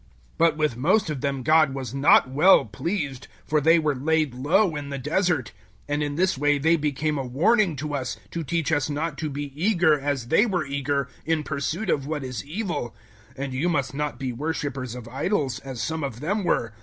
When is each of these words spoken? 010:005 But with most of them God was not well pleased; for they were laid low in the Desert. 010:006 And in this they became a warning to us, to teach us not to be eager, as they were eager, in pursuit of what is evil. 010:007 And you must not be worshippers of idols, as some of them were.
010:005 0.31 0.37
But 0.39 0.57
with 0.57 0.77
most 0.77 1.09
of 1.11 1.21
them 1.21 1.43
God 1.43 1.75
was 1.75 1.93
not 1.93 2.27
well 2.27 2.65
pleased; 2.65 3.27
for 3.45 3.61
they 3.61 3.77
were 3.77 3.93
laid 3.93 4.33
low 4.33 4.75
in 4.75 4.89
the 4.89 4.97
Desert. 4.97 5.51
010:006 5.81 5.83
And 5.89 6.01
in 6.01 6.15
this 6.15 6.35
they 6.37 6.75
became 6.75 7.19
a 7.19 7.23
warning 7.23 7.75
to 7.75 7.93
us, 7.93 8.17
to 8.31 8.43
teach 8.43 8.71
us 8.71 8.89
not 8.89 9.15
to 9.19 9.29
be 9.29 9.53
eager, 9.55 9.99
as 9.99 10.29
they 10.29 10.47
were 10.47 10.65
eager, 10.65 11.07
in 11.23 11.43
pursuit 11.43 11.91
of 11.91 12.07
what 12.07 12.23
is 12.23 12.43
evil. 12.43 12.95
010:007 13.37 13.43
And 13.43 13.53
you 13.53 13.69
must 13.69 13.93
not 13.93 14.17
be 14.17 14.33
worshippers 14.33 14.95
of 14.95 15.07
idols, 15.07 15.59
as 15.59 15.79
some 15.79 16.03
of 16.03 16.19
them 16.19 16.43
were. 16.43 16.73